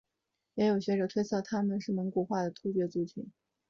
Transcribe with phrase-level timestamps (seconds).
[0.55, 3.31] 也有学者推测他们是一个蒙古化的突厥族群。